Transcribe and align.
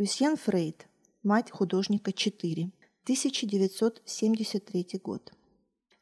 Люсьен 0.00 0.38
Фрейд. 0.38 0.86
Мать 1.22 1.50
художника 1.50 2.10
4. 2.10 2.70
1973 3.02 5.00
год. 5.04 5.30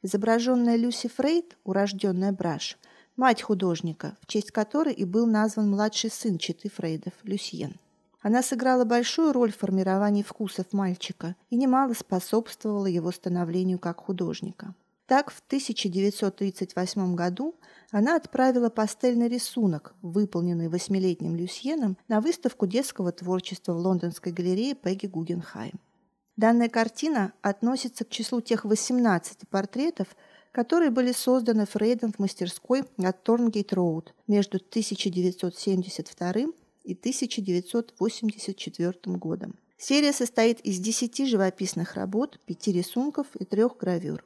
Изображенная 0.02 0.76
Люси 0.76 1.08
Фрейд, 1.08 1.58
урожденная 1.64 2.30
Браш, 2.30 2.79
мать 3.16 3.42
художника, 3.42 4.16
в 4.21 4.29
честь 4.29 4.53
которой 4.53 4.95
и 4.95 5.04
был 5.04 5.26
назван 5.26 5.69
младший 5.69 6.12
сын 6.12 6.38
Читы 6.38 6.71
Фрейдов, 6.71 7.12
Люсьен. 7.24 7.74
Она 8.21 8.45
сыграла 8.45 8.84
большую 8.84 9.32
роль 9.32 9.50
в 9.50 9.56
формировании 9.56 10.23
вкусов 10.23 10.73
мальчика 10.73 11.35
и 11.51 11.57
немало 11.57 11.93
способствовала 11.93 12.87
его 12.87 13.11
становлению 13.11 13.80
как 13.80 13.99
художника. 13.99 14.77
Так, 15.09 15.30
в 15.30 15.43
1938 15.46 17.14
году 17.14 17.54
она 17.91 18.16
отправила 18.16 18.68
пастельный 18.68 19.29
рисунок, 19.29 19.95
выполненный 20.02 20.68
восьмилетним 20.68 21.34
Люсьеном, 21.34 21.96
на 22.09 22.20
выставку 22.20 22.66
детского 22.66 23.10
творчества 23.10 23.73
в 23.73 23.79
лондонской 23.79 24.32
галерее 24.32 24.74
Пегги 24.74 25.06
Гугенхайм. 25.06 25.80
Данная 26.36 26.69
картина 26.69 27.33
относится 27.41 28.05
к 28.05 28.10
числу 28.10 28.42
тех 28.42 28.66
18 28.66 29.48
портретов, 29.48 30.09
которые 30.52 30.91
были 30.91 31.12
созданы 31.12 31.64
Фрейдом 31.64 32.12
в 32.12 32.19
мастерской 32.19 32.84
на 32.98 33.12
Торнгейт-Роуд 33.12 34.12
между 34.27 34.59
1972 34.59 36.52
и 36.84 36.92
1984 36.92 39.16
годом. 39.16 39.55
Серия 39.78 40.12
состоит 40.12 40.61
из 40.61 40.78
10 40.78 41.27
живописных 41.27 41.95
работ, 41.95 42.38
5 42.45 42.69
рисунков 42.69 43.28
и 43.36 43.47
3 43.47 43.69
гравюр. 43.80 44.22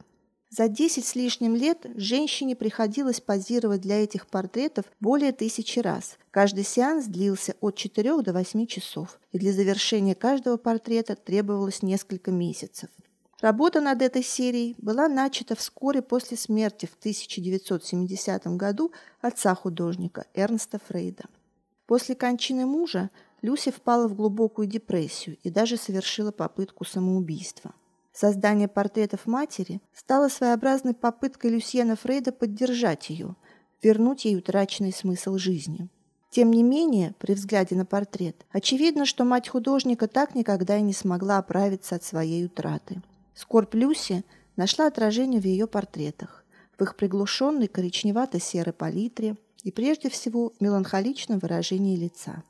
За 0.55 0.69
10 0.69 1.03
с 1.03 1.15
лишним 1.15 1.57
лет 1.57 1.87
женщине 1.95 2.55
приходилось 2.55 3.23
позировать 3.23 3.81
для 3.81 4.05
этих 4.05 4.27
портретов 4.27 4.85
более 5.01 5.33
тысячи 5.33 5.79
раз. 5.79 6.19
Каждый 6.31 6.63
сеанс 6.63 7.07
длился 7.07 7.57
от 7.63 7.75
4 7.75 8.21
до 8.21 8.35
8 8.35 8.67
часов, 8.67 9.19
и 9.31 9.39
для 9.39 9.55
завершения 9.55 10.15
каждого 10.15 10.59
портрета 10.59 11.17
требовалось 11.17 11.81
несколько 11.81 12.31
месяцев. 12.31 12.91
Работа 13.41 13.81
над 13.81 14.03
этой 14.03 14.23
серией 14.23 14.75
была 14.77 15.09
начата 15.09 15.57
вскоре 15.57 16.03
после 16.03 16.37
смерти 16.37 16.85
в 16.85 16.99
1970 16.99 18.47
году 18.49 18.93
отца 19.23 19.55
художника 19.55 20.27
Эрнста 20.35 20.79
Фрейда. 20.87 21.25
После 21.87 22.15
кончины 22.15 22.67
мужа 22.67 23.09
Люси 23.41 23.71
впала 23.71 24.07
в 24.07 24.15
глубокую 24.15 24.69
депрессию 24.69 25.39
и 25.43 25.49
даже 25.49 25.79
совершила 25.79 26.31
попытку 26.31 26.85
самоубийства. 26.85 27.73
Создание 28.13 28.69
портретов 28.69 29.27
матери 29.27 29.81
стало 29.95 30.29
своеобразной 30.29 30.95
попыткой 30.95 31.51
Люсьена 31.51 31.97
Фрейда 31.97 32.33
поддержать 32.33 33.09
ее, 33.09 33.37
вернуть 33.83 34.27
ей 34.27 34.37
утраченный 34.37 34.93
смысл 34.93 35.39
жизни. 35.39 35.89
Тем 36.31 36.51
не 36.51 36.63
менее, 36.63 37.15
при 37.19 37.33
взгляде 37.35 37.75
на 37.75 37.85
портрет, 37.85 38.47
очевидно, 38.51 39.07
что 39.07 39.25
мать 39.25 39.49
художника 39.49 40.09
так 40.09 40.35
никогда 40.35 40.79
и 40.79 40.83
не 40.83 40.93
смогла 40.93 41.39
оправиться 41.39 41.97
от 41.97 42.05
своей 42.05 42.47
утраты. 42.47 43.03
Скорбь 43.35 43.75
Люси 43.75 44.25
нашла 44.57 44.87
отражение 44.87 45.41
в 45.41 45.45
ее 45.45 45.67
портретах, 45.67 46.45
в 46.79 46.83
их 46.83 46.97
приглушенной 46.97 47.67
коричневато-серой 47.67 48.73
палитре 48.73 49.37
и 49.63 49.71
прежде 49.71 50.11
всего 50.11 50.51
в 50.51 50.61
меланхоличном 50.61 51.39
выражении 51.39 51.97
лица. 51.97 52.43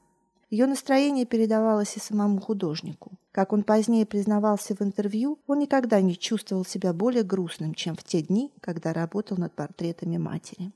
Ее 0.50 0.66
настроение 0.66 1.24
передавалось 1.24 1.96
и 1.96 2.00
самому 2.00 2.40
художнику. 2.40 3.12
Как 3.32 3.54
он 3.54 3.62
позднее 3.62 4.04
признавался 4.04 4.76
в 4.76 4.82
интервью, 4.82 5.38
он 5.46 5.60
никогда 5.60 6.02
не 6.02 6.18
чувствовал 6.18 6.66
себя 6.66 6.92
более 6.92 7.22
грустным, 7.22 7.74
чем 7.74 7.96
в 7.96 8.04
те 8.04 8.20
дни, 8.20 8.52
когда 8.60 8.92
работал 8.92 9.38
над 9.38 9.54
портретами 9.54 10.18
матери. 10.18 10.70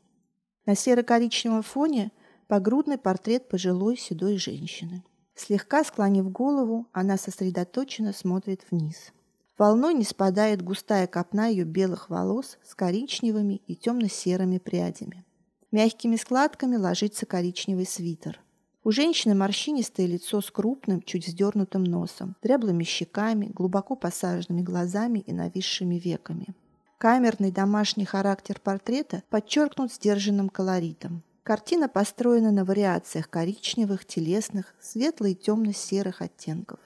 На 0.65 0.75
серо-коричневом 0.75 1.63
фоне 1.63 2.13
погрудный 2.49 2.97
портрет 2.97 3.49
пожилой 3.49 3.99
седой 3.99 4.39
женщины. 4.39 5.05
Слегка 5.35 5.85
склонив 5.85 6.33
голову, 6.33 6.87
она 6.93 7.19
сосредоточенно 7.19 8.15
смотрит 8.15 8.63
вниз. 8.71 9.13
Волной 9.59 9.93
не 9.93 10.05
спадает 10.05 10.63
густая 10.63 11.07
копна 11.07 11.49
ее 11.49 11.65
белых 11.65 12.09
волос 12.09 12.59
с 12.65 12.75
коричневыми 12.75 13.61
и 13.67 13.77
темно-серыми 13.77 14.59
прядями. 14.59 15.27
Мягкими 15.73 16.17
складками 16.17 16.77
ложится 16.77 17.27
коричневый 17.27 17.87
свитер. 17.87 18.41
У 18.87 18.93
женщины 18.93 19.35
морщинистое 19.35 20.07
лицо 20.07 20.41
с 20.41 20.49
крупным, 20.49 21.03
чуть 21.03 21.27
вздернутым 21.27 21.83
носом, 21.83 22.37
дряблыми 22.41 22.85
щеками, 22.85 23.51
глубоко 23.53 23.97
посаженными 23.97 24.63
глазами 24.63 25.19
и 25.19 25.33
нависшими 25.33 25.97
веками. 25.97 26.55
Камерный 26.97 27.51
домашний 27.51 28.05
характер 28.05 28.61
портрета 28.63 29.25
подчеркнут 29.29 29.93
сдержанным 29.93 30.49
колоритом. 30.49 31.25
Картина 31.43 31.89
построена 31.89 32.53
на 32.53 32.65
вариациях 32.65 33.29
коричневых, 33.29 34.05
телесных, 34.05 34.73
светло- 34.81 35.27
и 35.27 35.35
темно-серых 35.35 36.23
оттенков. 36.23 36.79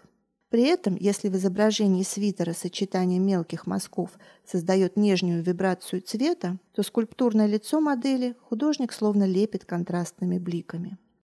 При 0.48 0.62
этом, 0.62 0.96
если 0.96 1.28
в 1.28 1.36
изображении 1.36 2.02
свитера 2.02 2.54
сочетание 2.54 3.18
мелких 3.18 3.66
мазков 3.66 4.08
создает 4.46 4.96
нежную 4.96 5.42
вибрацию 5.42 6.00
цвета, 6.00 6.56
то 6.72 6.82
скульптурное 6.82 7.44
лицо 7.44 7.78
модели 7.78 8.36
художник 8.48 8.94
словно 8.94 9.24
лепит 9.24 9.66
контрастными 9.66 10.38
бликами. 10.38 10.96